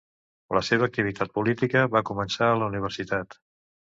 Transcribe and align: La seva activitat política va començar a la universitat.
La 0.57 0.61
seva 0.69 0.87
activitat 0.91 1.33
política 1.35 1.83
va 1.97 2.03
començar 2.11 2.47
a 2.53 2.57
la 2.63 2.73
universitat. 2.73 3.37